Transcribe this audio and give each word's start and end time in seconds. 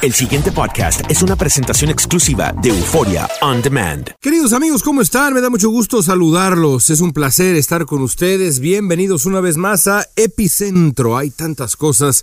El 0.00 0.14
siguiente 0.14 0.52
podcast 0.52 1.00
es 1.10 1.24
una 1.24 1.34
presentación 1.34 1.90
exclusiva 1.90 2.54
de 2.62 2.68
Euforia 2.68 3.28
On 3.42 3.60
Demand. 3.60 4.08
Queridos 4.20 4.52
amigos, 4.52 4.84
¿cómo 4.84 5.02
están? 5.02 5.34
Me 5.34 5.40
da 5.40 5.50
mucho 5.50 5.70
gusto 5.70 6.04
saludarlos. 6.04 6.88
Es 6.90 7.00
un 7.00 7.12
placer 7.12 7.56
estar 7.56 7.84
con 7.84 8.02
ustedes. 8.02 8.60
Bienvenidos 8.60 9.26
una 9.26 9.40
vez 9.40 9.56
más 9.56 9.88
a 9.88 10.06
Epicentro. 10.14 11.16
Hay 11.16 11.30
tantas 11.30 11.74
cosas 11.74 12.22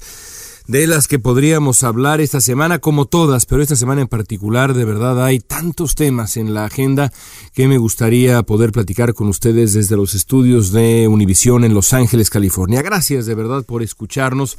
de 0.67 0.87
las 0.87 1.09
que 1.09 1.19
podríamos 1.19 1.83
hablar 1.83 2.21
esta 2.21 2.39
semana, 2.39 2.79
como 2.79 3.07
todas, 3.07 3.45
pero 3.45 3.61
esta 3.61 3.75
semana 3.75 4.03
en 4.03 4.07
particular, 4.07 4.73
de 4.73 4.85
verdad, 4.85 5.21
hay 5.25 5.41
tantos 5.41 5.95
temas 5.95 6.37
en 6.37 6.53
la 6.53 6.63
agenda 6.63 7.11
que 7.53 7.67
me 7.67 7.77
gustaría 7.77 8.41
poder 8.43 8.71
platicar 8.71 9.13
con 9.13 9.27
ustedes 9.27 9.73
desde 9.73 9.97
los 9.97 10.15
estudios 10.15 10.71
de 10.71 11.09
Univisión 11.09 11.65
en 11.65 11.73
Los 11.73 11.91
Ángeles, 11.91 12.29
California. 12.29 12.81
Gracias 12.81 13.25
de 13.25 13.35
verdad 13.35 13.65
por 13.65 13.83
escucharnos. 13.83 14.57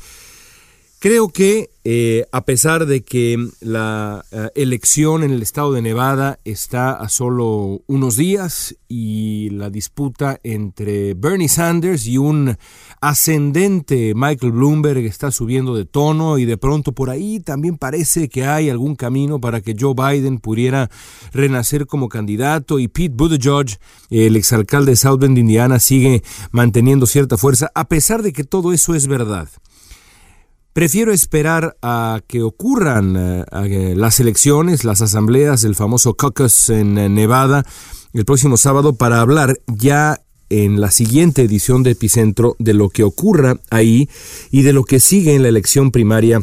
Creo 1.07 1.29
que 1.29 1.71
eh, 1.85 2.27
a 2.33 2.45
pesar 2.45 2.85
de 2.85 3.05
que 3.05 3.39
la 3.61 4.25
eh, 4.33 4.51
elección 4.57 5.23
en 5.23 5.31
el 5.31 5.41
estado 5.41 5.73
de 5.73 5.81
Nevada 5.81 6.41
está 6.45 6.95
a 6.95 7.09
solo 7.09 7.81
unos 7.87 8.17
días 8.17 8.75
y 8.89 9.51
la 9.51 9.71
disputa 9.71 10.41
entre 10.43 11.15
Bernie 11.15 11.49
Sanders 11.49 12.09
y 12.09 12.19
un 12.19 12.57
ascendente 13.01 14.15
Michael 14.17 14.51
Bloomberg 14.51 15.05
está 15.05 15.31
subiendo 15.31 15.77
de 15.77 15.85
tono 15.85 16.39
y 16.39 16.45
de 16.45 16.57
pronto 16.57 16.91
por 16.91 17.09
ahí 17.09 17.39
también 17.39 17.79
parece 17.79 18.29
que 18.29 18.45
hay 18.45 18.69
algún 18.69 18.97
camino 18.97 19.41
para 19.41 19.61
que 19.61 19.77
Joe 19.79 19.95
Biden 19.95 20.39
pudiera 20.39 20.91
renacer 21.33 21.87
como 21.87 22.09
candidato 22.09 22.81
y 22.81 22.89
Pete 22.89 23.15
Buttigieg, 23.15 23.79
el 24.11 24.35
exalcalde 24.35 24.91
de 24.91 24.97
South 24.97 25.21
Bend, 25.21 25.39
Indiana, 25.39 25.79
sigue 25.79 26.25
manteniendo 26.51 27.07
cierta 27.07 27.37
fuerza 27.37 27.71
a 27.77 27.87
pesar 27.87 28.25
de 28.25 28.33
que 28.33 28.43
todo 28.43 28.73
eso 28.73 28.97
es 28.97 29.07
verdad. 29.07 29.49
Prefiero 30.77 31.11
esperar 31.11 31.79
a 31.81 32.21
que 32.27 32.43
ocurran 32.43 33.17
eh, 33.17 33.95
las 33.97 34.21
elecciones, 34.21 34.85
las 34.85 35.01
asambleas, 35.01 35.65
el 35.65 35.75
famoso 35.75 36.13
caucus 36.13 36.69
en 36.69 36.99
eh, 36.99 37.09
Nevada 37.09 37.65
el 38.13 38.27
próximo 38.27 38.59
sábado 38.59 38.95
para 38.95 39.23
hablar 39.23 39.59
ya 39.69 40.21
en 40.51 40.79
la 40.79 40.91
siguiente 40.91 41.41
edición 41.41 41.83
de 41.83 41.93
Epicentro 41.93 42.57
de 42.59 42.75
lo 42.75 42.91
que 42.91 43.05
ocurra 43.05 43.59
ahí 43.71 44.11
y 44.51 44.61
de 44.61 44.75
lo 44.75 44.85
que 44.85 45.01
sigue 45.01 45.35
en 45.35 45.45
la 45.45 45.49
elección 45.49 45.93
primaria 45.93 46.43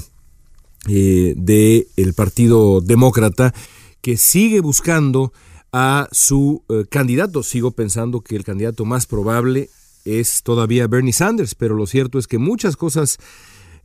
eh, 0.89 1.35
del 1.37 2.15
Partido 2.15 2.81
Demócrata 2.81 3.53
que 4.01 4.17
sigue 4.17 4.61
buscando 4.61 5.31
a 5.71 6.07
su 6.11 6.63
eh, 6.69 6.85
candidato. 6.89 7.43
Sigo 7.43 7.69
pensando 7.69 8.21
que 8.21 8.35
el 8.35 8.43
candidato 8.43 8.83
más 8.83 9.05
probable 9.05 9.69
es 10.05 10.41
todavía 10.41 10.87
Bernie 10.87 11.13
Sanders, 11.13 11.53
pero 11.53 11.75
lo 11.75 11.85
cierto 11.85 12.17
es 12.17 12.25
que 12.25 12.39
muchas 12.39 12.75
cosas 12.75 13.19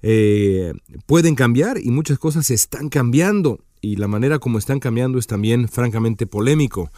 eh, 0.03 0.73
pueden 1.07 1.35
cambiar 1.35 1.79
y 1.79 1.91
muchas 1.91 2.19
cosas 2.19 2.51
están 2.51 2.89
cambiando. 2.89 3.61
Y 3.81 3.97
la 3.97 4.09
manera 4.09 4.39
como 4.39 4.59
están 4.59 4.81
cambiando 4.81 5.19
es 5.19 5.27
también 5.27 5.69
francamente 5.69 6.27
polémico, 6.27 6.91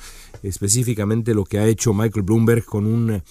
específicamente 0.43 1.35
lo 1.35 1.45
que 1.45 1.59
ha 1.59 1.67
hecho 1.67 1.93
Michael 1.93 2.23
Bloomberg 2.23 2.65
con 2.65 2.87
un 2.87 3.23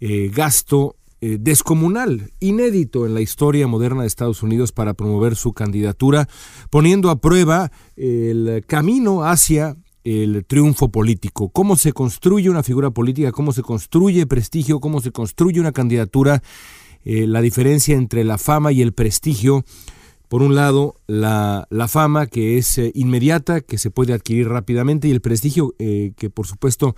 eh, 0.00 0.30
gasto 0.34 0.96
eh, 1.22 1.38
descomunal, 1.40 2.30
inédito 2.40 3.06
en 3.06 3.14
la 3.14 3.22
historia 3.22 3.66
moderna 3.66 4.02
de 4.02 4.06
Estados 4.06 4.42
Unidos 4.42 4.72
para 4.72 4.94
promover 4.94 5.34
su 5.34 5.54
candidatura, 5.54 6.28
poniendo 6.68 7.08
a 7.10 7.20
prueba 7.20 7.72
el 7.96 8.64
camino 8.66 9.24
hacia 9.24 9.76
el 10.04 10.44
triunfo 10.46 10.90
político, 10.90 11.50
cómo 11.50 11.76
se 11.76 11.92
construye 11.92 12.48
una 12.48 12.62
figura 12.62 12.90
política, 12.90 13.32
cómo 13.32 13.52
se 13.52 13.62
construye 13.62 14.26
prestigio, 14.26 14.80
cómo 14.80 15.00
se 15.00 15.12
construye 15.12 15.60
una 15.60 15.72
candidatura 15.72 16.42
eh, 17.04 17.26
la 17.26 17.40
diferencia 17.40 17.96
entre 17.96 18.24
la 18.24 18.38
fama 18.38 18.72
y 18.72 18.82
el 18.82 18.92
prestigio. 18.92 19.64
Por 20.28 20.42
un 20.42 20.54
lado, 20.54 20.94
la, 21.06 21.66
la 21.70 21.88
fama 21.88 22.26
que 22.26 22.56
es 22.56 22.78
eh, 22.78 22.92
inmediata, 22.94 23.60
que 23.60 23.78
se 23.78 23.90
puede 23.90 24.12
adquirir 24.12 24.48
rápidamente, 24.48 25.08
y 25.08 25.10
el 25.10 25.20
prestigio 25.20 25.74
eh, 25.78 26.12
que 26.16 26.30
por 26.30 26.46
supuesto 26.46 26.94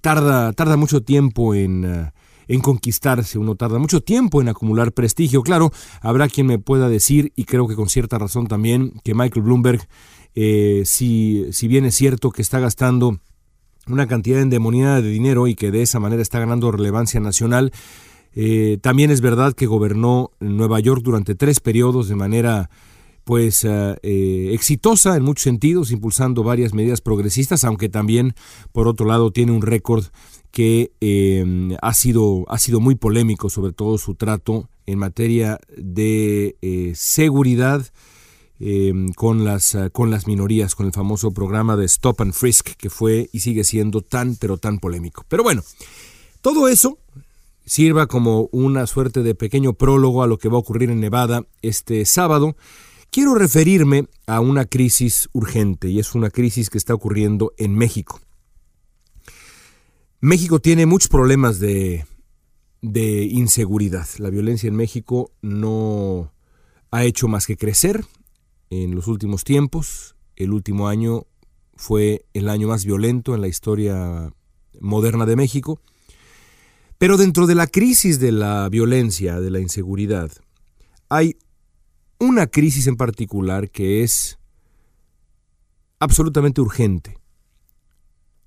tarda, 0.00 0.52
tarda 0.52 0.76
mucho 0.76 1.02
tiempo 1.02 1.54
en, 1.54 2.10
en 2.48 2.60
conquistarse, 2.60 3.38
uno 3.38 3.54
tarda 3.54 3.78
mucho 3.78 4.00
tiempo 4.00 4.40
en 4.40 4.48
acumular 4.48 4.92
prestigio. 4.92 5.42
Claro, 5.42 5.70
habrá 6.00 6.28
quien 6.28 6.46
me 6.48 6.58
pueda 6.58 6.88
decir, 6.88 7.32
y 7.36 7.44
creo 7.44 7.68
que 7.68 7.76
con 7.76 7.88
cierta 7.88 8.18
razón 8.18 8.48
también, 8.48 8.94
que 9.04 9.14
Michael 9.14 9.42
Bloomberg, 9.42 9.86
si, 10.34 11.46
si 11.52 11.68
bien 11.68 11.84
es 11.84 11.94
cierto 11.94 12.30
que 12.30 12.42
está 12.42 12.58
gastando 12.58 13.20
una 13.86 14.06
cantidad 14.06 14.40
endemoniada 14.40 15.02
de 15.02 15.10
dinero 15.10 15.46
y 15.46 15.54
que 15.54 15.70
de 15.70 15.82
esa 15.82 16.00
manera 16.00 16.22
está 16.22 16.38
ganando 16.38 16.72
relevancia 16.72 17.20
nacional, 17.20 17.72
eh, 18.34 18.78
también 18.80 19.10
es 19.10 19.20
verdad 19.20 19.54
que 19.54 19.66
gobernó 19.66 20.30
Nueva 20.40 20.80
York 20.80 21.02
durante 21.02 21.34
tres 21.34 21.60
periodos 21.60 22.08
de 22.08 22.16
manera 22.16 22.70
pues 23.30 23.62
uh, 23.62 23.96
eh, 24.02 24.50
exitosa 24.52 25.16
en 25.16 25.22
muchos 25.22 25.44
sentidos, 25.44 25.92
impulsando 25.92 26.42
varias 26.42 26.74
medidas 26.74 27.00
progresistas, 27.00 27.62
aunque 27.62 27.88
también 27.88 28.34
por 28.72 28.88
otro 28.88 29.06
lado 29.06 29.30
tiene 29.30 29.52
un 29.52 29.62
récord 29.62 30.06
que 30.50 30.90
eh, 31.00 31.76
ha, 31.80 31.94
sido, 31.94 32.44
ha 32.48 32.58
sido 32.58 32.80
muy 32.80 32.96
polémico, 32.96 33.48
sobre 33.48 33.72
todo 33.72 33.98
su 33.98 34.16
trato 34.16 34.68
en 34.86 34.98
materia 34.98 35.60
de 35.76 36.56
eh, 36.60 36.92
seguridad 36.96 37.86
con, 39.14 39.44
las, 39.44 39.74
con 39.92 40.10
las 40.10 40.26
minorías, 40.26 40.74
con 40.74 40.84
el 40.84 40.92
famoso 40.92 41.30
programa 41.30 41.76
de 41.76 41.86
Stop 41.86 42.20
and 42.20 42.34
Frisk, 42.34 42.70
que 42.76 42.90
fue 42.90 43.30
y 43.32 43.40
sigue 43.40 43.64
siendo 43.64 44.02
tan, 44.02 44.34
pero 44.34 44.58
tan 44.58 44.80
polémico. 44.80 45.24
Pero 45.28 45.42
bueno, 45.44 45.62
todo 46.42 46.68
eso 46.68 46.98
sirva 47.70 48.08
como 48.08 48.48
una 48.50 48.84
suerte 48.88 49.22
de 49.22 49.36
pequeño 49.36 49.74
prólogo 49.74 50.24
a 50.24 50.26
lo 50.26 50.38
que 50.38 50.48
va 50.48 50.56
a 50.56 50.58
ocurrir 50.58 50.90
en 50.90 50.98
Nevada 50.98 51.46
este 51.62 52.04
sábado, 52.04 52.56
quiero 53.12 53.36
referirme 53.36 54.08
a 54.26 54.40
una 54.40 54.64
crisis 54.64 55.28
urgente 55.32 55.88
y 55.88 56.00
es 56.00 56.16
una 56.16 56.30
crisis 56.30 56.68
que 56.68 56.78
está 56.78 56.94
ocurriendo 56.94 57.52
en 57.58 57.76
México. 57.76 58.20
México 60.18 60.58
tiene 60.58 60.84
muchos 60.84 61.06
problemas 61.06 61.60
de, 61.60 62.06
de 62.82 63.22
inseguridad. 63.22 64.08
La 64.18 64.30
violencia 64.30 64.66
en 64.66 64.74
México 64.74 65.30
no 65.40 66.32
ha 66.90 67.04
hecho 67.04 67.28
más 67.28 67.46
que 67.46 67.56
crecer 67.56 68.04
en 68.70 68.96
los 68.96 69.06
últimos 69.06 69.44
tiempos. 69.44 70.16
El 70.34 70.50
último 70.50 70.88
año 70.88 71.28
fue 71.76 72.26
el 72.34 72.48
año 72.48 72.66
más 72.66 72.84
violento 72.84 73.32
en 73.36 73.40
la 73.40 73.46
historia 73.46 74.34
moderna 74.80 75.24
de 75.24 75.36
México. 75.36 75.80
Pero 77.00 77.16
dentro 77.16 77.46
de 77.46 77.54
la 77.54 77.66
crisis 77.66 78.20
de 78.20 78.30
la 78.30 78.68
violencia, 78.68 79.40
de 79.40 79.50
la 79.50 79.58
inseguridad, 79.58 80.30
hay 81.08 81.38
una 82.18 82.46
crisis 82.46 82.86
en 82.88 82.96
particular 82.98 83.70
que 83.70 84.02
es 84.02 84.38
absolutamente 85.98 86.60
urgente 86.60 87.16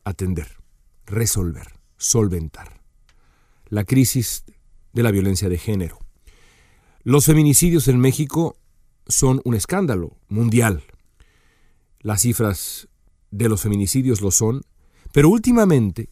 atender, 0.04 0.58
resolver, 1.08 1.66
solventar. 1.98 2.80
La 3.70 3.86
crisis 3.86 4.44
de 4.94 5.02
la 5.02 5.10
violencia 5.10 5.50
de 5.50 5.58
género. 5.58 5.98
Los 7.02 7.26
feminicidios 7.26 7.88
en 7.88 7.98
México 7.98 8.56
son 9.08 9.42
un 9.46 9.56
escándalo 9.56 10.16
mundial. 10.28 10.84
Las 12.02 12.22
cifras 12.22 12.88
de 13.32 13.50
los 13.50 13.64
feminicidios 13.64 14.22
lo 14.22 14.30
son, 14.30 14.62
pero 15.12 15.30
últimamente 15.30 16.10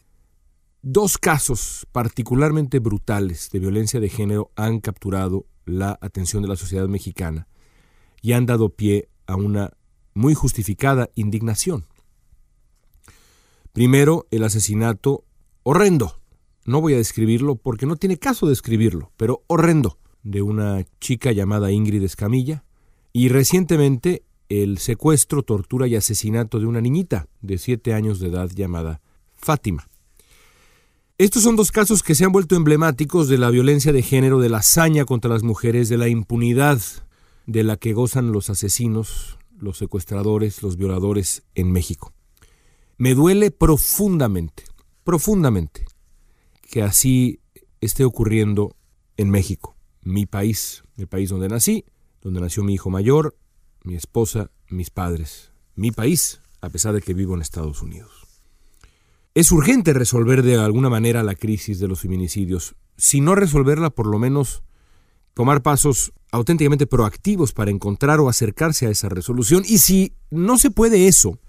dos 0.82 1.18
casos 1.18 1.88
particularmente 1.92 2.80
brutales 2.80 3.50
de 3.52 3.60
violencia 3.60 4.00
de 4.00 4.10
género 4.10 4.52
han 4.56 4.80
capturado 4.80 5.46
la 5.66 5.98
atención 6.02 6.42
de 6.42 6.50
la 6.50 6.56
sociedad 6.56 6.88
mexicana 6.88 7.48
y 8.22 8.34
han 8.34 8.46
dado 8.46 8.70
pie 8.70 9.10
a 9.28 9.36
una 9.36 9.72
muy 10.14 10.34
justificada 10.34 11.10
indignación. 11.16 11.86
Primero, 13.74 14.28
el 14.32 14.44
asesinato 14.44 15.24
horrendo. 15.64 16.20
No 16.66 16.82
voy 16.82 16.94
a 16.94 16.98
describirlo 16.98 17.56
porque 17.56 17.86
no 17.86 17.96
tiene 17.96 18.18
caso 18.18 18.48
describirlo, 18.48 19.12
pero 19.18 19.44
horrendo, 19.48 19.98
de 20.24 20.42
una 20.42 20.86
chica 21.00 21.32
llamada 21.32 21.72
Ingrid 21.72 22.04
Escamilla. 22.04 22.64
Y 23.14 23.30
recientemente 23.30 24.24
el 24.50 24.78
secuestro, 24.78 25.44
tortura 25.44 25.88
y 25.88 25.96
asesinato 25.96 26.60
de 26.60 26.66
una 26.66 26.82
niñita 26.82 27.28
de 27.42 27.58
siete 27.58 27.94
años 27.94 28.20
de 28.20 28.28
edad 28.28 28.50
llamada 28.50 29.02
Fátima. 29.36 29.88
Estos 31.22 31.44
son 31.44 31.56
dos 31.56 31.72
casos 31.72 32.02
que 32.02 32.16
se 32.16 32.26
han 32.26 32.32
vuelto 32.32 32.56
emblemáticos 32.56 33.28
de 33.28 33.38
la 33.38 33.52
violencia 33.52 33.94
de 33.94 34.02
género, 34.02 34.40
de 34.40 34.50
la 34.50 34.58
hazaña 34.58 35.06
contra 35.06 35.30
las 35.30 35.44
mujeres, 35.44 35.88
de 35.88 36.00
la 36.00 36.08
impunidad 36.08 36.82
de 37.46 37.64
la 37.64 37.78
que 37.78 37.94
gozan 37.94 38.32
los 38.32 38.50
asesinos, 38.50 39.38
los 39.56 39.78
secuestradores, 39.78 40.64
los 40.64 40.78
violadores 40.78 41.44
en 41.54 41.72
México. 41.72 42.12
Me 42.98 43.14
duele 43.14 43.52
profundamente, 43.52 44.64
profundamente, 45.04 45.86
que 46.72 46.82
así 46.82 47.40
esté 47.82 48.04
ocurriendo 48.04 48.76
en 49.16 49.30
México, 49.30 49.76
mi 50.02 50.26
país, 50.26 50.84
el 50.98 51.06
país 51.06 51.30
donde 51.30 51.50
nací, 51.50 51.86
donde 52.24 52.42
nació 52.42 52.64
mi 52.64 52.74
hijo 52.74 52.90
mayor, 52.90 53.38
mi 53.84 53.94
esposa, 53.94 54.50
mis 54.70 54.90
padres, 54.90 55.52
mi 55.76 55.92
país, 55.92 56.42
a 56.62 56.70
pesar 56.72 56.96
de 56.96 57.02
que 57.02 57.14
vivo 57.14 57.36
en 57.36 57.42
Estados 57.42 57.84
Unidos. 57.84 58.21
Es 59.34 59.54
urgente 59.54 59.94
resolver 59.94 60.44
de 60.44 60.58
alguna 60.58 60.90
manera 60.90 61.24
la 61.24 61.36
crisis 61.36 61.80
de 61.80 61.88
los 61.88 62.02
feminicidios, 62.02 62.76
si 62.98 63.22
no 63.22 63.34
resolverla, 63.34 63.90
por 63.90 64.06
lo 64.06 64.20
menos 64.20 64.62
tomar 65.34 65.62
pasos 65.62 66.12
auténticamente 66.34 66.86
proactivos 66.86 67.54
para 67.54 67.72
encontrar 67.72 68.20
o 68.20 68.28
acercarse 68.28 68.88
a 68.88 68.90
esa 68.90 69.08
resolución. 69.08 69.64
Y 69.66 69.78
si 69.78 70.14
no 70.32 70.58
se 70.58 70.70
puede 70.70 71.08
eso, 71.08 71.40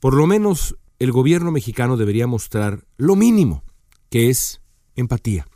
por 0.00 0.14
lo 0.14 0.26
menos 0.26 0.76
el 0.98 1.12
gobierno 1.12 1.52
mexicano 1.52 1.96
debería 1.96 2.26
mostrar 2.26 2.84
lo 2.96 3.14
mínimo, 3.14 3.62
que 4.10 4.30
es 4.30 4.60
empatía. 4.96 5.46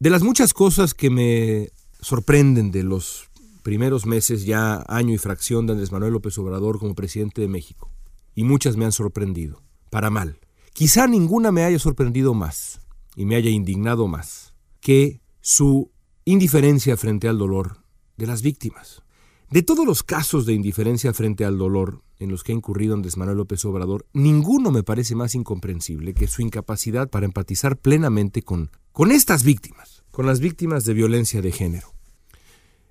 De 0.00 0.08
las 0.08 0.22
muchas 0.22 0.54
cosas 0.54 0.94
que 0.94 1.10
me 1.10 1.72
sorprenden 2.00 2.70
de 2.70 2.84
los 2.84 3.28
primeros 3.62 4.06
meses, 4.06 4.46
ya 4.46 4.82
año 4.88 5.12
y 5.12 5.18
fracción 5.18 5.66
de 5.66 5.72
Andrés 5.74 5.92
Manuel 5.92 6.14
López 6.14 6.38
Obrador 6.38 6.78
como 6.78 6.94
presidente 6.94 7.42
de 7.42 7.48
México, 7.48 7.90
y 8.34 8.44
muchas 8.44 8.78
me 8.78 8.86
han 8.86 8.92
sorprendido, 8.92 9.62
para 9.90 10.08
mal. 10.08 10.38
Quizá 10.74 11.06
ninguna 11.06 11.52
me 11.52 11.62
haya 11.62 11.78
sorprendido 11.78 12.34
más 12.34 12.80
y 13.14 13.26
me 13.26 13.36
haya 13.36 13.48
indignado 13.48 14.08
más 14.08 14.54
que 14.80 15.20
su 15.40 15.92
indiferencia 16.24 16.96
frente 16.96 17.28
al 17.28 17.38
dolor 17.38 17.84
de 18.16 18.26
las 18.26 18.42
víctimas. 18.42 19.04
De 19.52 19.62
todos 19.62 19.86
los 19.86 20.02
casos 20.02 20.46
de 20.46 20.52
indiferencia 20.52 21.14
frente 21.14 21.44
al 21.44 21.58
dolor 21.58 22.02
en 22.18 22.28
los 22.32 22.42
que 22.42 22.50
ha 22.50 22.56
incurrido 22.56 22.94
Andrés 22.94 23.16
Manuel 23.16 23.36
López 23.36 23.64
Obrador, 23.64 24.04
ninguno 24.12 24.72
me 24.72 24.82
parece 24.82 25.14
más 25.14 25.36
incomprensible 25.36 26.12
que 26.12 26.26
su 26.26 26.42
incapacidad 26.42 27.08
para 27.08 27.26
empatizar 27.26 27.76
plenamente 27.76 28.42
con, 28.42 28.72
con 28.90 29.12
estas 29.12 29.44
víctimas, 29.44 30.02
con 30.10 30.26
las 30.26 30.40
víctimas 30.40 30.84
de 30.84 30.94
violencia 30.94 31.40
de 31.40 31.52
género. 31.52 31.94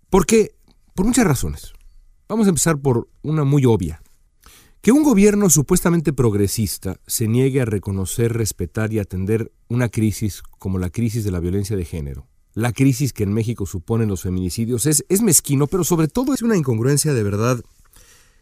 Porque, 0.10 0.56
por 0.96 1.06
muchas 1.06 1.28
razones. 1.28 1.74
Vamos 2.30 2.46
a 2.46 2.50
empezar 2.50 2.78
por 2.78 3.10
una 3.24 3.44
muy 3.44 3.66
obvia. 3.66 4.02
Que 4.84 4.92
un 4.92 5.02
gobierno 5.02 5.50
supuestamente 5.50 6.14
progresista 6.14 7.00
se 7.08 7.28
niegue 7.28 7.62
a 7.62 7.66
reconocer, 7.66 8.34
respetar 8.34 8.94
y 8.94 9.00
atender 9.00 9.52
una 9.68 9.90
crisis 9.90 10.44
como 10.60 10.78
la 10.78 10.92
crisis 10.92 11.24
de 11.24 11.32
la 11.32 11.40
violencia 11.40 11.76
de 11.76 11.86
género 11.86 12.28
la 12.54 12.72
crisis 12.72 13.14
que 13.14 13.24
en 13.24 13.34
México 13.34 13.66
suponen 13.66 14.10
los 14.10 14.22
feminicidios 14.22 14.86
es, 14.86 15.06
es 15.10 15.22
mezquino, 15.22 15.68
pero 15.68 15.84
sobre 15.84 16.08
todo 16.08 16.34
es 16.34 16.42
una 16.42 16.58
incongruencia 16.58 17.14
de 17.14 17.24
verdad 17.24 17.62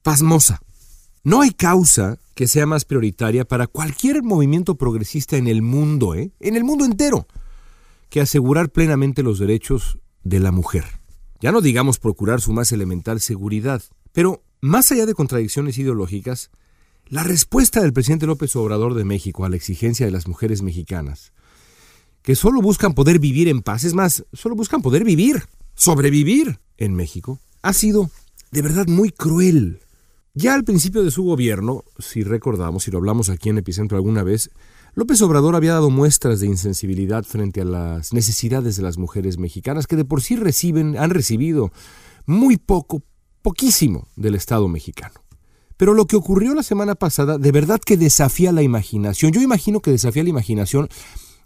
pasmosa. 0.03 0.61
No 1.23 1.41
hay 1.41 1.51
causa 1.51 2.19
que 2.35 2.47
sea 2.47 2.65
más 2.65 2.83
prioritaria 2.83 3.45
para 3.45 3.67
cualquier 3.67 4.23
movimiento 4.23 4.75
progresista 4.75 5.37
en 5.37 5.47
el 5.47 5.61
mundo, 5.61 6.15
¿eh? 6.15 6.31
en 6.39 6.55
el 6.55 6.63
mundo 6.63 6.83
entero, 6.83 7.27
que 8.09 8.21
asegurar 8.21 8.69
plenamente 8.69 9.23
los 9.23 9.39
derechos 9.39 9.99
de 10.23 10.39
la 10.39 10.51
mujer. 10.51 10.85
Ya 11.39 11.51
no 11.51 11.61
digamos 11.61 11.99
procurar 11.99 12.41
su 12.41 12.51
más 12.53 12.71
elemental 12.71 13.21
seguridad, 13.21 13.81
pero 14.11 14.43
más 14.61 14.91
allá 14.91 15.05
de 15.05 15.13
contradicciones 15.13 15.77
ideológicas, 15.77 16.51
la 17.07 17.23
respuesta 17.23 17.81
del 17.81 17.93
presidente 17.93 18.27
López 18.27 18.55
Obrador 18.55 18.93
de 18.93 19.03
México 19.03 19.43
a 19.43 19.49
la 19.49 19.57
exigencia 19.57 20.05
de 20.05 20.11
las 20.11 20.27
mujeres 20.27 20.61
mexicanas 20.61 21.33
que 22.21 22.35
solo 22.35 22.61
buscan 22.61 22.93
poder 22.93 23.19
vivir 23.19 23.47
en 23.47 23.61
paz, 23.61 23.83
es 23.83 23.93
más, 23.93 24.25
solo 24.33 24.55
buscan 24.55 24.81
poder 24.81 25.03
vivir, 25.03 25.43
sobrevivir 25.73 26.59
en 26.77 26.93
México, 26.93 27.39
ha 27.61 27.73
sido 27.73 28.09
de 28.51 28.61
verdad 28.61 28.87
muy 28.87 29.11
cruel. 29.11 29.79
Ya 30.33 30.53
al 30.53 30.63
principio 30.63 31.03
de 31.03 31.11
su 31.11 31.23
gobierno, 31.23 31.83
si 31.99 32.23
recordamos, 32.23 32.83
si 32.83 32.91
lo 32.91 32.99
hablamos 32.99 33.29
aquí 33.29 33.49
en 33.49 33.57
Epicentro 33.57 33.97
alguna 33.97 34.23
vez, 34.23 34.51
López 34.93 35.21
Obrador 35.21 35.55
había 35.55 35.73
dado 35.73 35.89
muestras 35.89 36.39
de 36.39 36.47
insensibilidad 36.47 37.23
frente 37.23 37.61
a 37.61 37.65
las 37.65 38.13
necesidades 38.13 38.75
de 38.75 38.83
las 38.83 38.97
mujeres 38.97 39.37
mexicanas 39.37 39.87
que 39.87 39.95
de 39.95 40.05
por 40.05 40.21
sí 40.21 40.35
reciben, 40.35 40.97
han 40.97 41.09
recibido 41.09 41.71
muy 42.25 42.57
poco, 42.57 43.01
poquísimo 43.41 44.07
del 44.15 44.35
Estado 44.35 44.67
mexicano. 44.67 45.21
Pero 45.77 45.93
lo 45.93 46.05
que 46.05 46.15
ocurrió 46.15 46.53
la 46.53 46.63
semana 46.63 46.95
pasada 46.95 47.37
de 47.37 47.51
verdad 47.51 47.81
que 47.83 47.97
desafía 47.97 48.51
la 48.51 48.61
imaginación. 48.61 49.31
Yo 49.31 49.41
imagino 49.41 49.79
que 49.81 49.91
desafía 49.91 50.23
la 50.23 50.29
imaginación 50.29 50.89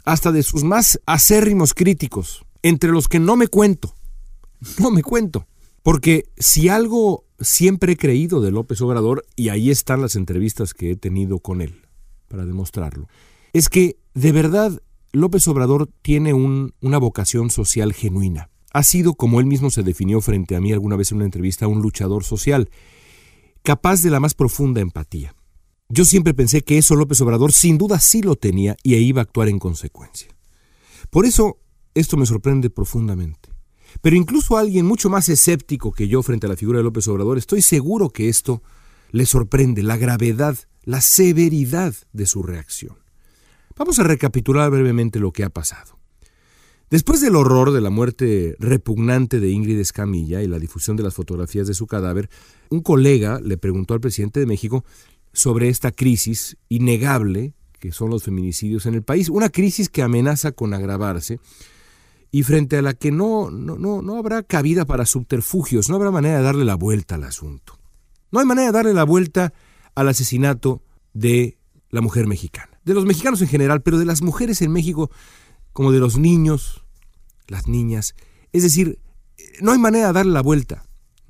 hasta 0.04 0.32
de 0.32 0.44
sus 0.44 0.64
más 0.64 1.00
acérrimos 1.06 1.74
críticos, 1.74 2.46
entre 2.62 2.92
los 2.92 3.08
que 3.08 3.20
no 3.20 3.36
me 3.36 3.48
cuento, 3.48 3.96
no 4.80 4.92
me 4.92 5.04
cuento. 5.04 5.48
Porque 5.84 6.26
si 6.38 6.70
algo 6.70 7.26
siempre 7.40 7.94
he 7.94 7.98
creído 7.98 8.42
de 8.42 8.52
López 8.52 8.82
Obrador, 8.82 9.26
y 9.36 9.50
ahí 9.50 9.70
están 9.70 10.02
las 10.02 10.16
entrevistas 10.16 10.74
que 10.74 10.92
he 10.92 10.96
tenido 10.96 11.40
con 11.40 11.62
él 11.62 11.82
para 12.28 12.46
demostrarlo, 12.46 13.08
es 13.54 13.70
que 13.70 13.98
de 14.14 14.32
verdad 14.32 14.82
López 15.12 15.48
Obrador 15.48 15.90
tiene 16.02 16.34
una 16.34 16.98
vocación 16.98 17.50
social 17.50 17.94
genuina. 17.94 18.50
Ha 18.76 18.84
sido, 18.84 19.14
como 19.14 19.40
él 19.40 19.46
mismo 19.46 19.72
se 19.72 19.84
definió 19.84 20.20
frente 20.20 20.54
a 20.54 20.60
mí 20.60 20.74
alguna 20.74 20.98
vez 20.98 21.10
en 21.10 21.20
una 21.20 21.26
entrevista, 21.26 21.66
un 21.66 21.82
luchador 21.82 22.26
social, 22.26 22.70
capaz 23.64 24.02
de 24.02 24.10
la 24.10 24.20
más 24.20 24.34
profunda 24.34 24.82
empatía. 24.82 25.34
Yo 25.88 26.04
siempre 26.04 26.34
pensé 26.34 26.62
que 26.62 26.78
eso 26.78 26.98
López 26.98 27.22
Obrador 27.22 27.54
sin 27.54 27.78
duda 27.78 28.02
sí 28.02 28.22
lo 28.22 28.36
tenía 28.36 28.76
y 28.84 28.96
iba 28.96 29.22
a 29.22 29.24
actuar 29.24 29.48
en 29.48 29.60
consecuencia. 29.60 30.28
Por 31.10 31.26
eso 31.26 31.62
esto 31.94 32.18
me 32.18 32.26
sorprende 32.26 32.70
profundamente. 32.70 33.48
Pero 34.02 34.18
incluso 34.18 34.58
a 34.58 34.60
alguien 34.60 34.86
mucho 34.86 35.10
más 35.10 35.30
escéptico 35.30 35.94
que 35.94 36.10
yo 36.10 36.22
frente 36.22 36.48
a 36.48 36.50
la 36.50 36.58
figura 36.58 36.80
de 36.80 36.84
López 36.84 37.08
Obrador, 37.08 37.38
estoy 37.38 37.62
seguro 37.62 38.10
que 38.10 38.28
esto 38.28 38.62
le 39.12 39.26
sorprende, 39.26 39.84
la 39.84 39.96
gravedad, 39.96 40.58
la 40.84 41.00
severidad 41.00 41.96
de 42.12 42.26
su 42.26 42.44
reacción. 42.44 42.98
Vamos 43.78 44.00
a 44.00 44.04
recapitular 44.04 44.70
brevemente 44.70 45.22
lo 45.22 45.32
que 45.32 45.46
ha 45.46 45.50
pasado. 45.50 45.95
Después 46.90 47.20
del 47.20 47.36
horror 47.36 47.72
de 47.72 47.82
la 47.82 47.90
muerte 47.90 48.56
repugnante 48.60 49.40
de 49.40 49.50
Ingrid 49.50 49.80
Escamilla 49.80 50.44
y 50.44 50.48
la 50.48 50.60
difusión 50.60 50.96
de 50.96 51.04
las 51.04 51.16
fotografías 51.16 51.68
de 51.68 51.74
su 51.74 51.88
cadáver, 51.88 52.30
un 52.70 52.82
colega 52.82 53.40
le 53.42 53.58
preguntó 53.58 53.94
al 53.94 54.02
presidente 54.02 54.40
de 54.40 54.46
México 54.46 54.86
sobre 55.34 55.70
esta 55.70 55.92
crisis 55.92 56.58
innegable 56.70 57.54
que 57.80 57.92
son 57.92 58.10
los 58.10 58.24
feminicidios 58.24 58.86
en 58.86 58.96
el 58.96 59.04
país, 59.04 59.30
una 59.30 59.50
crisis 59.50 59.90
que 59.90 60.02
amenaza 60.02 60.52
con 60.52 60.74
agravarse 60.74 61.40
y 62.32 62.44
frente 62.44 62.78
a 62.78 62.82
la 62.82 62.94
que 62.94 63.12
no, 63.12 63.52
no, 63.52 63.78
no, 63.78 64.02
no 64.02 64.18
habrá 64.18 64.44
cabida 64.44 64.86
para 64.86 65.06
subterfugios, 65.06 65.88
no 65.90 65.96
habrá 65.96 66.10
manera 66.10 66.38
de 66.38 66.44
darle 66.44 66.66
la 66.66 66.76
vuelta 66.76 67.16
al 67.16 67.24
asunto. 67.24 67.78
No 68.32 68.40
hay 68.40 68.46
manera 68.46 68.68
de 68.68 68.74
darle 68.74 68.94
la 68.94 69.04
vuelta 69.04 69.54
al 69.94 70.10
asesinato 70.10 70.82
de 71.14 71.58
la 71.90 72.02
mujer 72.02 72.28
mexicana, 72.28 72.80
de 72.84 72.94
los 72.94 73.06
mexicanos 73.06 73.42
en 73.42 73.48
general, 73.48 73.82
pero 73.82 73.98
de 74.00 74.06
las 74.06 74.22
mujeres 74.22 74.62
en 74.62 74.72
México 74.72 75.12
como 75.76 75.92
de 75.92 76.00
los 76.00 76.18
niños, 76.18 76.86
las 77.50 77.68
niñas. 77.68 78.16
Es 78.54 78.64
decir, 78.64 78.98
no 79.60 79.74
hay 79.74 79.78
manera 79.78 80.08
de 80.08 80.14
darle 80.14 80.32
la 80.32 80.42
vuelta. 80.42 80.86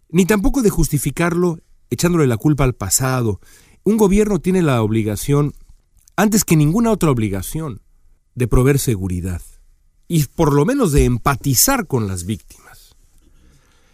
ni 0.09 0.25
tampoco 0.27 0.61
de 0.61 0.69
justificarlo 0.69 1.59
echándole 1.89 2.27
la 2.27 2.37
culpa 2.37 2.63
al 2.63 2.75
pasado. 2.75 3.41
Un 3.83 3.97
gobierno 3.97 4.37
tiene 4.39 4.61
la 4.61 4.83
obligación, 4.83 5.55
antes 6.15 6.45
que 6.45 6.55
ninguna 6.55 6.91
otra 6.91 7.09
obligación, 7.09 7.81
de 8.35 8.47
proveer 8.47 8.77
seguridad 8.77 9.41
y 10.07 10.25
por 10.25 10.53
lo 10.53 10.63
menos 10.63 10.91
de 10.91 11.05
empatizar 11.05 11.87
con 11.87 12.07
las 12.07 12.25
víctimas. 12.25 12.95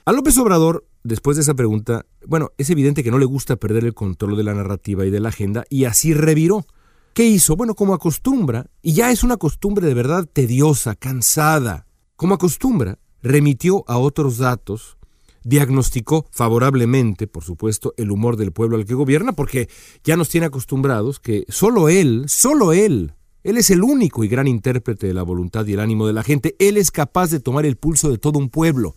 A 0.04 0.12
López 0.12 0.38
Obrador, 0.38 0.86
después 1.06 1.38
de 1.38 1.44
esa 1.44 1.54
pregunta, 1.54 2.06
bueno, 2.28 2.52
es 2.58 2.70
evidente 2.70 3.06
que 3.06 3.12
no 3.12 3.20
le 3.20 3.26
gusta 3.26 3.56
perder 3.56 3.86
el 3.86 3.94
control 3.94 4.36
de 4.36 4.44
la 4.44 4.54
narrativa 4.54 5.06
y 5.06 5.12
de 5.12 5.22
la 5.22 5.30
agenda 5.30 5.64
y 5.70 5.86
así 5.86 6.14
reviró. 6.14 6.66
¿Qué 7.14 7.26
hizo? 7.26 7.58
Bueno, 7.58 7.76
como 7.76 7.94
acostumbra, 7.94 8.68
y 8.82 8.94
ya 8.94 9.12
es 9.12 9.24
una 9.24 9.36
costumbre 9.36 9.86
de 9.86 9.94
verdad 9.94 10.26
tediosa, 10.32 10.96
cansada, 10.96 11.86
como 12.16 12.36
acostumbra, 12.36 13.00
remitió 13.22 13.84
a 13.88 13.98
otros 13.98 14.38
datos, 14.38 14.98
diagnosticó 15.44 16.26
favorablemente, 16.32 17.28
por 17.28 17.44
supuesto, 17.44 17.94
el 17.98 18.12
humor 18.12 18.38
del 18.38 18.54
pueblo 18.54 18.78
al 18.78 18.86
que 18.86 18.94
gobierna, 18.94 19.34
porque 19.34 19.68
ya 20.06 20.16
nos 20.16 20.30
tiene 20.30 20.48
acostumbrados 20.48 21.20
que 21.20 21.44
solo 21.50 21.90
él, 21.90 22.26
solo 22.28 22.72
él, 22.72 23.14
él 23.44 23.58
es 23.58 23.72
el 23.72 23.84
único 23.84 24.24
y 24.24 24.30
gran 24.30 24.48
intérprete 24.48 25.08
de 25.08 25.14
la 25.14 25.24
voluntad 25.24 25.66
y 25.66 25.74
el 25.74 25.80
ánimo 25.82 26.08
de 26.08 26.14
la 26.14 26.24
gente, 26.24 26.56
él 26.60 26.78
es 26.78 26.92
capaz 26.92 27.30
de 27.32 27.42
tomar 27.42 27.66
el 27.66 27.76
pulso 27.76 28.10
de 28.10 28.20
todo 28.20 28.40
un 28.40 28.50
pueblo. 28.50 28.96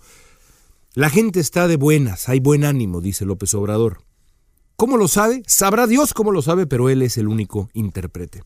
La 0.95 1.11
gente 1.11 1.41
está 1.41 1.67
de 1.67 1.77
buenas, 1.77 2.29
hay 2.29 2.39
buen 2.39 2.65
ánimo, 2.65 3.01
dice 3.01 3.25
López 3.25 3.55
Obrador. 3.55 4.05
¿Cómo 4.77 4.97
lo 4.97 5.07
sabe? 5.07 5.43
Sabrá 5.47 5.87
Dios 5.87 6.15
cómo 6.15 6.33
lo 6.33 6.43
sabe, 6.43 6.67
pero 6.67 6.89
él 6.89 7.03
es 7.03 7.17
el 7.17 7.29
único 7.29 7.71
intérprete. 7.75 8.43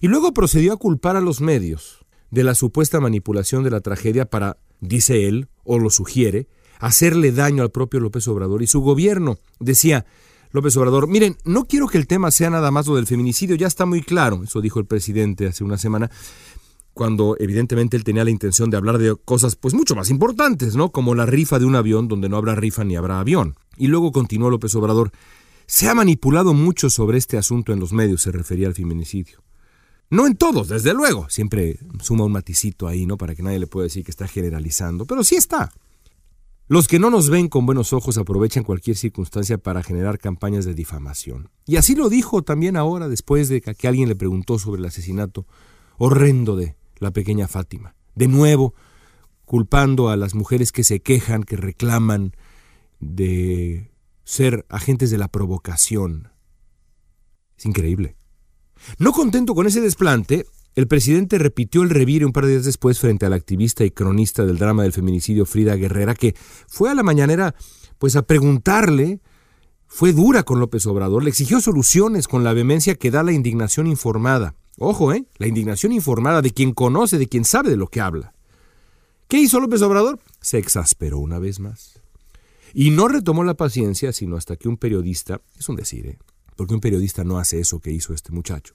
Y 0.00 0.08
luego 0.08 0.32
procedió 0.32 0.72
a 0.72 0.78
culpar 0.78 1.16
a 1.16 1.20
los 1.20 1.40
medios 1.40 2.04
de 2.30 2.44
la 2.44 2.54
supuesta 2.54 3.00
manipulación 3.00 3.64
de 3.64 3.70
la 3.70 3.80
tragedia 3.80 4.24
para, 4.24 4.56
dice 4.80 5.28
él, 5.28 5.48
o 5.64 5.78
lo 5.78 5.90
sugiere, 5.90 6.48
hacerle 6.78 7.32
daño 7.32 7.62
al 7.62 7.70
propio 7.70 8.00
López 8.00 8.26
Obrador 8.28 8.62
y 8.62 8.66
su 8.66 8.80
gobierno. 8.80 9.38
Decía 9.58 10.06
López 10.52 10.76
Obrador, 10.76 11.08
miren, 11.08 11.36
no 11.44 11.66
quiero 11.66 11.88
que 11.88 11.98
el 11.98 12.06
tema 12.06 12.30
sea 12.30 12.50
nada 12.50 12.70
más 12.70 12.86
lo 12.86 12.96
del 12.96 13.06
feminicidio, 13.06 13.56
ya 13.56 13.66
está 13.66 13.84
muy 13.84 14.02
claro, 14.02 14.42
eso 14.42 14.60
dijo 14.60 14.80
el 14.80 14.86
presidente 14.86 15.46
hace 15.46 15.62
una 15.62 15.76
semana, 15.76 16.10
cuando 16.94 17.36
evidentemente 17.38 17.96
él 17.96 18.04
tenía 18.04 18.24
la 18.24 18.30
intención 18.30 18.70
de 18.70 18.76
hablar 18.76 18.98
de 18.98 19.14
cosas 19.16 19.54
pues 19.56 19.74
mucho 19.74 19.94
más 19.94 20.10
importantes, 20.10 20.74
¿no? 20.74 20.90
Como 20.90 21.14
la 21.14 21.26
rifa 21.26 21.58
de 21.58 21.66
un 21.66 21.76
avión 21.76 22.08
donde 22.08 22.28
no 22.28 22.36
habrá 22.36 22.54
rifa 22.54 22.82
ni 22.82 22.96
habrá 22.96 23.20
avión. 23.20 23.56
Y 23.76 23.86
luego 23.86 24.10
continuó 24.10 24.50
López 24.50 24.74
Obrador, 24.74 25.12
se 25.70 25.88
ha 25.88 25.94
manipulado 25.94 26.52
mucho 26.52 26.90
sobre 26.90 27.16
este 27.16 27.38
asunto 27.38 27.72
en 27.72 27.78
los 27.78 27.92
medios, 27.92 28.22
se 28.22 28.32
refería 28.32 28.66
al 28.66 28.74
feminicidio. 28.74 29.44
No 30.10 30.26
en 30.26 30.34
todos, 30.34 30.66
desde 30.66 30.92
luego. 30.92 31.30
Siempre 31.30 31.78
suma 32.02 32.24
un 32.24 32.32
maticito 32.32 32.88
ahí, 32.88 33.06
¿no? 33.06 33.16
Para 33.16 33.36
que 33.36 33.44
nadie 33.44 33.60
le 33.60 33.68
pueda 33.68 33.84
decir 33.84 34.02
que 34.02 34.10
está 34.10 34.26
generalizando, 34.26 35.06
pero 35.06 35.22
sí 35.22 35.36
está. 35.36 35.70
Los 36.66 36.88
que 36.88 36.98
no 36.98 37.08
nos 37.08 37.30
ven 37.30 37.46
con 37.46 37.66
buenos 37.66 37.92
ojos 37.92 38.18
aprovechan 38.18 38.64
cualquier 38.64 38.96
circunstancia 38.96 39.58
para 39.58 39.84
generar 39.84 40.18
campañas 40.18 40.64
de 40.64 40.74
difamación. 40.74 41.50
Y 41.66 41.76
así 41.76 41.94
lo 41.94 42.08
dijo 42.08 42.42
también 42.42 42.76
ahora, 42.76 43.08
después 43.08 43.48
de 43.48 43.60
que 43.60 43.86
alguien 43.86 44.08
le 44.08 44.16
preguntó 44.16 44.58
sobre 44.58 44.80
el 44.80 44.86
asesinato 44.86 45.46
horrendo 45.98 46.56
de 46.56 46.74
la 46.98 47.12
pequeña 47.12 47.46
Fátima. 47.46 47.94
De 48.16 48.26
nuevo, 48.26 48.74
culpando 49.44 50.08
a 50.08 50.16
las 50.16 50.34
mujeres 50.34 50.72
que 50.72 50.82
se 50.82 50.98
quejan, 50.98 51.44
que 51.44 51.54
reclaman 51.54 52.34
de 52.98 53.90
ser 54.24 54.66
agentes 54.68 55.10
de 55.10 55.18
la 55.18 55.28
provocación. 55.28 56.32
Es 57.58 57.66
increíble. 57.66 58.16
No 58.98 59.12
contento 59.12 59.54
con 59.54 59.66
ese 59.66 59.80
desplante, 59.80 60.46
el 60.74 60.86
presidente 60.86 61.38
repitió 61.38 61.82
el 61.82 61.90
revire 61.90 62.24
un 62.24 62.32
par 62.32 62.46
de 62.46 62.52
días 62.52 62.64
después 62.64 63.00
frente 63.00 63.26
a 63.26 63.28
la 63.28 63.36
activista 63.36 63.84
y 63.84 63.90
cronista 63.90 64.46
del 64.46 64.58
drama 64.58 64.84
del 64.84 64.92
feminicidio 64.92 65.44
Frida 65.44 65.74
Guerrera, 65.76 66.14
que 66.14 66.34
fue 66.68 66.90
a 66.90 66.94
la 66.94 67.02
mañanera 67.02 67.54
pues 67.98 68.16
a 68.16 68.22
preguntarle, 68.22 69.20
fue 69.86 70.12
dura 70.12 70.42
con 70.44 70.60
López 70.60 70.86
Obrador, 70.86 71.22
le 71.22 71.30
exigió 71.30 71.60
soluciones 71.60 72.28
con 72.28 72.44
la 72.44 72.54
vehemencia 72.54 72.94
que 72.94 73.10
da 73.10 73.22
la 73.22 73.32
indignación 73.32 73.86
informada. 73.88 74.54
Ojo, 74.78 75.12
¿eh? 75.12 75.26
La 75.36 75.48
indignación 75.48 75.92
informada 75.92 76.40
de 76.40 76.52
quien 76.52 76.72
conoce, 76.72 77.18
de 77.18 77.28
quien 77.28 77.44
sabe 77.44 77.68
de 77.68 77.76
lo 77.76 77.88
que 77.88 78.00
habla. 78.00 78.32
¿Qué 79.28 79.38
hizo 79.38 79.60
López 79.60 79.82
Obrador? 79.82 80.18
Se 80.40 80.58
exasperó 80.58 81.18
una 81.18 81.38
vez 81.38 81.60
más. 81.60 81.99
Y 82.74 82.90
no 82.90 83.08
retomó 83.08 83.44
la 83.44 83.54
paciencia 83.54 84.12
sino 84.12 84.36
hasta 84.36 84.56
que 84.56 84.68
un 84.68 84.76
periodista, 84.76 85.40
es 85.58 85.68
un 85.68 85.76
decir, 85.76 86.06
¿eh? 86.06 86.18
porque 86.56 86.74
un 86.74 86.80
periodista 86.80 87.24
no 87.24 87.38
hace 87.38 87.60
eso 87.60 87.80
que 87.80 87.90
hizo 87.90 88.14
este 88.14 88.32
muchacho, 88.32 88.74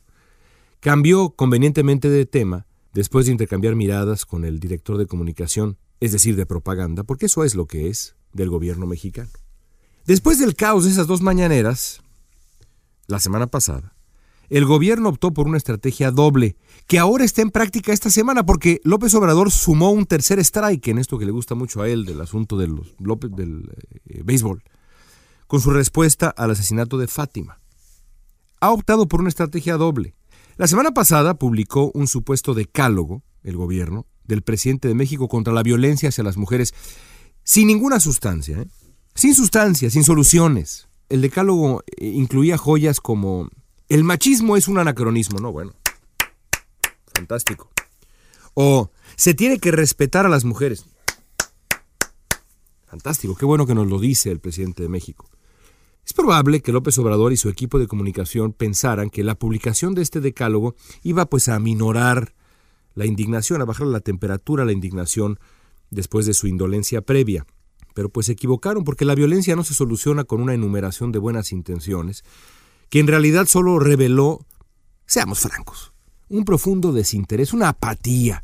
cambió 0.79 1.31
convenientemente 1.31 2.09
de 2.09 2.25
tema 2.25 2.65
después 2.93 3.25
de 3.25 3.33
intercambiar 3.33 3.75
miradas 3.75 4.25
con 4.25 4.45
el 4.45 4.59
director 4.59 4.97
de 4.97 5.07
comunicación, 5.07 5.77
es 5.99 6.11
decir, 6.11 6.35
de 6.35 6.45
propaganda, 6.45 7.03
porque 7.03 7.25
eso 7.25 7.43
es 7.43 7.55
lo 7.55 7.67
que 7.67 7.89
es 7.89 8.15
del 8.33 8.49
gobierno 8.49 8.85
mexicano. 8.85 9.29
Después 10.05 10.39
del 10.39 10.55
caos 10.55 10.85
de 10.85 10.91
esas 10.91 11.07
dos 11.07 11.21
mañaneras, 11.21 12.01
la 13.07 13.19
semana 13.19 13.47
pasada, 13.47 13.94
el 14.49 14.65
gobierno 14.65 15.09
optó 15.09 15.33
por 15.33 15.47
una 15.47 15.57
estrategia 15.57 16.11
doble, 16.11 16.55
que 16.87 16.99
ahora 16.99 17.25
está 17.25 17.41
en 17.41 17.51
práctica 17.51 17.93
esta 17.93 18.09
semana, 18.09 18.45
porque 18.45 18.81
López 18.83 19.13
Obrador 19.15 19.51
sumó 19.51 19.91
un 19.91 20.05
tercer 20.05 20.39
strike 20.39 20.87
en 20.89 20.97
esto 20.97 21.17
que 21.17 21.25
le 21.25 21.31
gusta 21.31 21.55
mucho 21.55 21.81
a 21.81 21.89
él, 21.89 22.05
del 22.05 22.21
asunto 22.21 22.57
del, 22.57 22.75
del 22.99 23.71
eh, 24.05 24.21
béisbol, 24.23 24.63
con 25.47 25.61
su 25.61 25.71
respuesta 25.71 26.29
al 26.29 26.51
asesinato 26.51 26.97
de 26.97 27.07
Fátima. 27.07 27.59
Ha 28.59 28.71
optado 28.71 29.07
por 29.07 29.19
una 29.19 29.29
estrategia 29.29 29.77
doble. 29.77 30.15
La 30.57 30.67
semana 30.67 30.93
pasada 30.93 31.33
publicó 31.33 31.91
un 31.93 32.07
supuesto 32.07 32.53
decálogo, 32.53 33.23
el 33.43 33.57
gobierno, 33.57 34.05
del 34.23 34.41
presidente 34.41 34.87
de 34.87 34.95
México 34.95 35.27
contra 35.27 35.53
la 35.53 35.63
violencia 35.63 36.09
hacia 36.09 36.23
las 36.23 36.37
mujeres, 36.37 36.73
sin 37.43 37.67
ninguna 37.67 37.99
sustancia, 37.99 38.61
¿eh? 38.61 38.67
sin 39.13 39.35
sustancia, 39.35 39.89
sin 39.89 40.03
soluciones. 40.03 40.87
El 41.09 41.21
decálogo 41.21 41.83
eh, 41.97 42.07
incluía 42.07 42.57
joyas 42.57 42.99
como 42.99 43.49
el 43.89 44.03
machismo 44.03 44.57
es 44.57 44.67
un 44.67 44.77
anacronismo, 44.77 45.39
¿no? 45.39 45.51
Bueno, 45.51 45.73
fantástico. 47.13 47.69
O 48.53 48.89
se 49.15 49.33
tiene 49.33 49.59
que 49.59 49.71
respetar 49.71 50.25
a 50.25 50.29
las 50.29 50.45
mujeres. 50.45 50.85
Fantástico, 52.87 53.35
qué 53.35 53.45
bueno 53.45 53.65
que 53.65 53.75
nos 53.75 53.87
lo 53.87 53.99
dice 53.99 54.31
el 54.31 54.39
presidente 54.39 54.83
de 54.83 54.89
México. 54.89 55.29
Es 56.05 56.13
probable 56.13 56.61
que 56.61 56.71
López 56.71 56.97
Obrador 56.99 57.33
y 57.33 57.37
su 57.37 57.49
equipo 57.49 57.79
de 57.79 57.87
comunicación 57.87 58.53
pensaran 58.53 59.09
que 59.09 59.23
la 59.23 59.35
publicación 59.35 59.95
de 59.95 60.03
este 60.03 60.21
decálogo 60.21 60.75
iba 61.01 61.25
pues 61.25 61.49
a 61.49 61.55
aminorar 61.55 62.35
la 62.93 63.05
indignación, 63.05 63.61
a 63.61 63.65
bajar 63.65 63.87
la 63.87 63.99
temperatura, 63.99 64.65
la 64.65 64.71
indignación 64.71 65.39
después 65.89 66.25
de 66.25 66.33
su 66.33 66.47
indolencia 66.47 67.01
previa. 67.01 67.45
Pero 67.93 68.09
pues 68.09 68.27
se 68.27 68.33
equivocaron 68.33 68.83
porque 68.83 69.05
la 69.05 69.15
violencia 69.15 69.55
no 69.55 69.63
se 69.63 69.73
soluciona 69.73 70.25
con 70.25 70.41
una 70.41 70.53
enumeración 70.53 71.11
de 71.11 71.19
buenas 71.19 71.51
intenciones, 71.51 72.23
que 72.89 72.99
en 72.99 73.07
realidad 73.07 73.45
solo 73.45 73.79
reveló, 73.79 74.45
seamos 75.05 75.39
francos, 75.39 75.93
un 76.29 76.45
profundo 76.45 76.91
desinterés, 76.91 77.53
una 77.53 77.69
apatía 77.69 78.43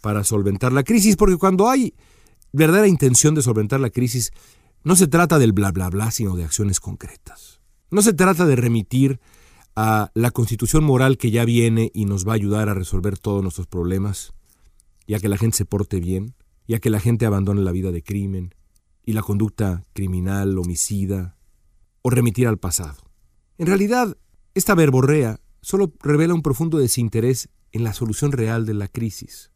para 0.00 0.24
solventar 0.24 0.72
la 0.72 0.82
crisis, 0.82 1.16
porque 1.16 1.36
cuando 1.36 1.68
hay 1.68 1.94
verdadera 2.52 2.88
intención 2.88 3.34
de 3.34 3.42
solventar 3.42 3.80
la 3.80 3.90
crisis, 3.90 4.32
no 4.84 4.96
se 4.96 5.06
trata 5.06 5.38
del 5.38 5.52
bla 5.52 5.70
bla 5.70 5.88
bla, 5.88 6.10
sino 6.10 6.36
de 6.36 6.44
acciones 6.44 6.80
concretas. 6.80 7.60
No 7.90 8.02
se 8.02 8.12
trata 8.12 8.46
de 8.46 8.56
remitir 8.56 9.20
a 9.76 10.10
la 10.14 10.30
constitución 10.30 10.84
moral 10.84 11.16
que 11.16 11.30
ya 11.30 11.44
viene 11.44 11.90
y 11.94 12.04
nos 12.04 12.26
va 12.26 12.32
a 12.32 12.36
ayudar 12.36 12.68
a 12.68 12.74
resolver 12.74 13.18
todos 13.18 13.42
nuestros 13.42 13.66
problemas, 13.66 14.34
y 15.06 15.14
a 15.14 15.20
que 15.20 15.28
la 15.28 15.38
gente 15.38 15.56
se 15.56 15.64
porte 15.64 16.00
bien, 16.00 16.34
y 16.66 16.74
a 16.74 16.80
que 16.80 16.90
la 16.90 17.00
gente 17.00 17.26
abandone 17.26 17.60
la 17.62 17.72
vida 17.72 17.90
de 17.90 18.02
crimen 18.02 18.54
y 19.04 19.12
la 19.12 19.22
conducta 19.22 19.84
criminal, 19.92 20.56
homicida, 20.58 21.36
o 22.02 22.10
remitir 22.10 22.46
al 22.48 22.58
pasado. 22.58 22.96
En 23.58 23.66
realidad, 23.66 24.16
esta 24.54 24.74
verborrea 24.74 25.40
solo 25.60 25.92
revela 26.02 26.34
un 26.34 26.42
profundo 26.42 26.78
desinterés 26.78 27.48
en 27.72 27.84
la 27.84 27.94
solución 27.94 28.32
real 28.32 28.66
de 28.66 28.74
la 28.74 28.88
crisis. 28.88 29.50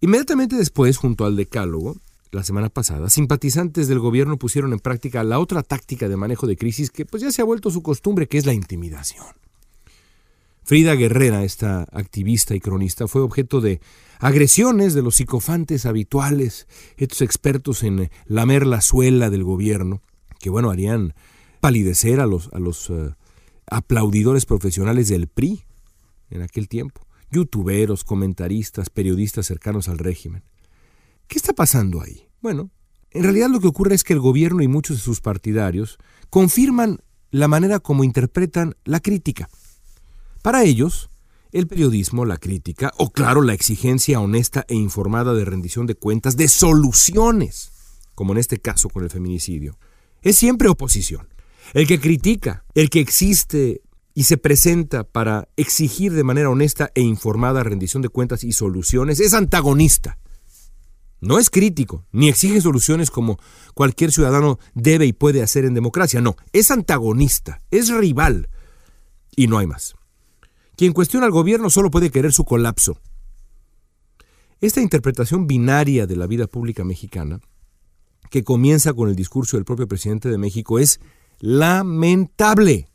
Inmediatamente 0.00 0.56
después, 0.56 0.96
junto 0.96 1.24
al 1.24 1.36
Decálogo, 1.36 1.96
la 2.30 2.44
semana 2.44 2.68
pasada, 2.68 3.08
simpatizantes 3.08 3.88
del 3.88 3.98
gobierno 4.00 4.38
pusieron 4.38 4.72
en 4.72 4.80
práctica 4.80 5.24
la 5.24 5.38
otra 5.38 5.62
táctica 5.62 6.08
de 6.08 6.16
manejo 6.16 6.46
de 6.46 6.56
crisis 6.56 6.90
que 6.90 7.06
pues 7.06 7.22
ya 7.22 7.32
se 7.32 7.42
ha 7.42 7.44
vuelto 7.44 7.70
su 7.70 7.82
costumbre, 7.82 8.28
que 8.28 8.38
es 8.38 8.46
la 8.46 8.52
intimidación. 8.52 9.26
Frida 10.62 10.94
Guerrera, 10.94 11.44
esta 11.44 11.86
activista 11.92 12.54
y 12.54 12.60
cronista, 12.60 13.08
fue 13.08 13.22
objeto 13.22 13.62
de 13.62 13.80
agresiones 14.18 14.92
de 14.92 15.00
los 15.00 15.16
psicofantes 15.16 15.86
habituales, 15.86 16.66
estos 16.98 17.22
expertos 17.22 17.82
en 17.82 18.10
lamer 18.26 18.66
la 18.66 18.82
suela 18.82 19.30
del 19.30 19.44
gobierno, 19.44 20.02
que 20.38 20.50
bueno, 20.50 20.70
harían 20.70 21.14
palidecer 21.68 22.18
a 22.20 22.26
los, 22.26 22.48
a 22.54 22.58
los 22.58 22.88
eh, 22.88 23.10
aplaudidores 23.66 24.46
profesionales 24.46 25.08
del 25.08 25.26
PRI 25.28 25.64
en 26.30 26.40
aquel 26.40 26.66
tiempo, 26.66 27.06
youtuberos, 27.30 28.04
comentaristas, 28.04 28.88
periodistas 28.88 29.44
cercanos 29.44 29.86
al 29.90 29.98
régimen. 29.98 30.44
¿Qué 31.26 31.36
está 31.36 31.52
pasando 31.52 32.00
ahí? 32.00 32.26
Bueno, 32.40 32.70
en 33.10 33.22
realidad 33.22 33.50
lo 33.50 33.60
que 33.60 33.66
ocurre 33.66 33.94
es 33.94 34.02
que 34.02 34.14
el 34.14 34.18
gobierno 34.18 34.62
y 34.62 34.68
muchos 34.68 34.96
de 34.96 35.02
sus 35.02 35.20
partidarios 35.20 35.98
confirman 36.30 37.00
la 37.30 37.48
manera 37.48 37.80
como 37.80 38.02
interpretan 38.02 38.74
la 38.84 39.00
crítica. 39.00 39.50
Para 40.40 40.64
ellos, 40.64 41.10
el 41.52 41.66
periodismo, 41.66 42.24
la 42.24 42.38
crítica, 42.38 42.94
o 42.96 43.10
claro, 43.10 43.42
la 43.42 43.52
exigencia 43.52 44.20
honesta 44.20 44.64
e 44.68 44.74
informada 44.74 45.34
de 45.34 45.44
rendición 45.44 45.84
de 45.84 45.96
cuentas, 45.96 46.38
de 46.38 46.48
soluciones 46.48 47.72
como 48.14 48.32
en 48.32 48.38
este 48.38 48.58
caso 48.58 48.88
con 48.88 49.04
el 49.04 49.10
feminicidio, 49.10 49.78
es 50.22 50.34
siempre 50.36 50.68
oposición. 50.68 51.28
El 51.74 51.86
que 51.86 52.00
critica, 52.00 52.64
el 52.74 52.90
que 52.90 53.00
existe 53.00 53.82
y 54.14 54.24
se 54.24 54.36
presenta 54.36 55.04
para 55.04 55.48
exigir 55.56 56.12
de 56.12 56.24
manera 56.24 56.50
honesta 56.50 56.90
e 56.94 57.02
informada 57.02 57.62
rendición 57.62 58.02
de 58.02 58.08
cuentas 58.08 58.42
y 58.44 58.52
soluciones, 58.52 59.20
es 59.20 59.34
antagonista. 59.34 60.18
No 61.20 61.38
es 61.38 61.50
crítico, 61.50 62.04
ni 62.12 62.28
exige 62.28 62.60
soluciones 62.60 63.10
como 63.10 63.38
cualquier 63.74 64.12
ciudadano 64.12 64.58
debe 64.74 65.06
y 65.06 65.12
puede 65.12 65.42
hacer 65.42 65.64
en 65.64 65.74
democracia. 65.74 66.20
No, 66.20 66.36
es 66.52 66.70
antagonista, 66.70 67.62
es 67.70 67.90
rival. 67.90 68.48
Y 69.34 69.48
no 69.48 69.58
hay 69.58 69.66
más. 69.66 69.94
Quien 70.76 70.92
cuestiona 70.92 71.26
al 71.26 71.32
gobierno 71.32 71.70
solo 71.70 71.90
puede 71.90 72.10
querer 72.10 72.32
su 72.32 72.44
colapso. 72.44 73.00
Esta 74.60 74.80
interpretación 74.80 75.46
binaria 75.46 76.06
de 76.06 76.16
la 76.16 76.26
vida 76.26 76.46
pública 76.46 76.84
mexicana, 76.84 77.40
que 78.30 78.44
comienza 78.44 78.92
con 78.92 79.08
el 79.08 79.16
discurso 79.16 79.56
del 79.56 79.64
propio 79.64 79.86
presidente 79.86 80.28
de 80.28 80.38
México, 80.38 80.78
es 80.78 81.00
lamentable. 81.40 82.88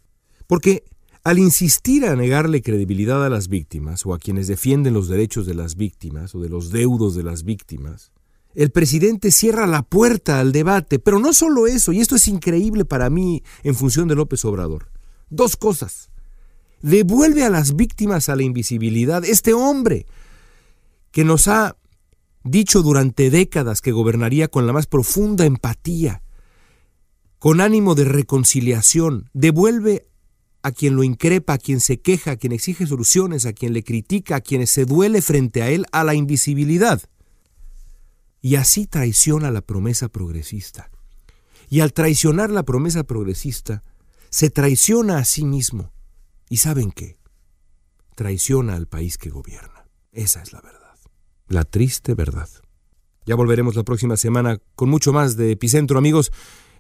Porque 0.47 0.83
al 1.23 1.39
insistir 1.39 2.05
a 2.05 2.15
negarle 2.15 2.61
credibilidad 2.61 3.25
a 3.25 3.29
las 3.29 3.47
víctimas 3.47 4.05
o 4.05 4.13
a 4.13 4.19
quienes 4.19 4.47
defienden 4.47 4.93
los 4.93 5.07
derechos 5.07 5.45
de 5.45 5.53
las 5.53 5.75
víctimas 5.75 6.35
o 6.35 6.41
de 6.41 6.49
los 6.49 6.71
deudos 6.71 7.15
de 7.15 7.23
las 7.23 7.43
víctimas, 7.43 8.11
el 8.55 8.71
presidente 8.71 9.31
cierra 9.31 9.65
la 9.65 9.83
puerta 9.83 10.39
al 10.39 10.51
debate. 10.51 10.99
Pero 10.99 11.19
no 11.19 11.33
solo 11.33 11.67
eso, 11.67 11.91
y 11.91 12.01
esto 12.01 12.15
es 12.15 12.27
increíble 12.27 12.85
para 12.85 13.09
mí 13.09 13.43
en 13.63 13.75
función 13.75 14.07
de 14.07 14.15
López 14.15 14.43
Obrador. 14.45 14.91
Dos 15.29 15.55
cosas. 15.55 16.09
Devuelve 16.81 17.45
a 17.45 17.49
las 17.49 17.75
víctimas 17.75 18.27
a 18.29 18.35
la 18.35 18.43
invisibilidad. 18.43 19.23
Este 19.23 19.53
hombre 19.53 20.05
que 21.11 21.23
nos 21.23 21.47
ha 21.47 21.77
dicho 22.43 22.81
durante 22.81 23.29
décadas 23.29 23.81
que 23.81 23.93
gobernaría 23.93 24.49
con 24.49 24.67
la 24.67 24.73
más 24.73 24.87
profunda 24.87 25.45
empatía, 25.45 26.21
con 27.43 27.59
ánimo 27.59 27.93
de 27.93 28.05
reconciliación, 28.05 29.29
devuelve 29.33 30.07
a 30.61 30.71
quien 30.71 30.95
lo 30.95 31.03
increpa, 31.03 31.51
a 31.51 31.57
quien 31.57 31.81
se 31.81 31.99
queja, 31.99 32.31
a 32.31 32.35
quien 32.37 32.53
exige 32.53 32.87
soluciones, 32.87 33.45
a 33.45 33.51
quien 33.51 33.73
le 33.73 33.83
critica, 33.83 34.37
a 34.37 34.39
quien 34.39 34.65
se 34.65 34.85
duele 34.85 35.21
frente 35.21 35.61
a 35.61 35.69
él, 35.69 35.85
a 35.91 36.05
la 36.05 36.13
invisibilidad. 36.13 37.01
Y 38.39 38.55
así 38.55 38.87
traiciona 38.87 39.51
la 39.51 39.59
promesa 39.59 40.07
progresista. 40.07 40.89
Y 41.67 41.81
al 41.81 41.91
traicionar 41.91 42.49
la 42.49 42.63
promesa 42.63 43.03
progresista, 43.03 43.83
se 44.29 44.49
traiciona 44.49 45.17
a 45.17 45.25
sí 45.25 45.43
mismo. 45.43 45.91
¿Y 46.47 46.57
saben 46.57 46.93
qué? 46.93 47.17
Traiciona 48.15 48.77
al 48.77 48.87
país 48.87 49.17
que 49.17 49.29
gobierna. 49.29 49.89
Esa 50.13 50.41
es 50.41 50.53
la 50.53 50.61
verdad. 50.61 50.95
La 51.49 51.65
triste 51.65 52.13
verdad. 52.13 52.47
Ya 53.25 53.35
volveremos 53.35 53.75
la 53.75 53.83
próxima 53.83 54.15
semana 54.15 54.59
con 54.75 54.87
mucho 54.87 55.11
más 55.11 55.35
de 55.35 55.51
Epicentro, 55.51 55.97
amigos. 55.97 56.31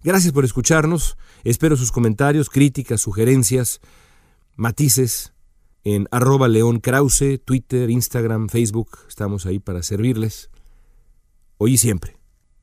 Gracias 0.03 0.33
por 0.33 0.45
escucharnos. 0.45 1.17
Espero 1.43 1.77
sus 1.77 1.91
comentarios, 1.91 2.49
críticas, 2.49 3.01
sugerencias, 3.01 3.79
matices 4.55 5.33
en 5.83 6.07
arroba 6.11 6.47
León 6.47 6.79
Krause, 6.79 7.41
Twitter, 7.43 7.89
Instagram, 7.89 8.49
Facebook. 8.49 8.97
Estamos 9.07 9.45
ahí 9.45 9.59
para 9.59 9.83
servirles. 9.83 10.49
Hoy 11.57 11.73
y 11.73 11.77
siempre. 11.77 12.17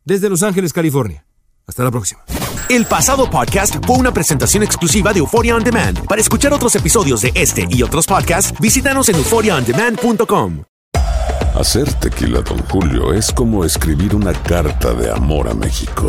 Desde 0.04 0.28
Los 0.28 0.42
Ángeles, 0.42 0.73
California. 0.73 1.26
Hasta 1.66 1.85
la 1.85 1.90
próxima. 1.90 2.23
El 2.68 2.87
pasado 2.87 3.30
podcast 3.30 3.76
fue 3.87 3.97
una 3.97 4.12
presentación 4.12 4.62
exclusiva 4.62 5.12
de 5.12 5.20
Euphoria 5.20 5.56
On 5.56 5.64
Demand. 5.64 6.06
Para 6.06 6.20
escuchar 6.20 6.52
otros 6.52 6.75
episodios 6.76 7.23
de 7.23 7.32
este 7.35 7.66
y 7.68 7.82
otros 7.82 8.06
podcasts, 8.06 8.59
visítanos 8.61 9.09
en 9.09 9.16
euphoriaondemand.com. 9.16 10.64
Hacer 11.54 11.92
tequila, 11.94 12.40
Don 12.42 12.59
Julio, 12.68 13.12
es 13.12 13.32
como 13.32 13.64
escribir 13.64 14.14
una 14.14 14.32
carta 14.32 14.94
de 14.94 15.11
amor 15.11 15.49
a 15.49 15.54
México. 15.54 16.09